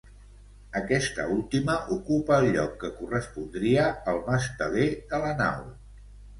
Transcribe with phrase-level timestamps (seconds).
[0.79, 5.65] Aquesta última ocupa el lloc que correspondria al masteler de la nau.